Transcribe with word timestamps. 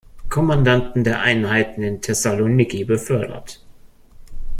Kommandanten 0.29 1.03
der 1.03 1.21
Einheiten 1.21 1.83
in 1.83 2.01
Thessaloniki 2.01 2.85
befördert. 2.85 3.59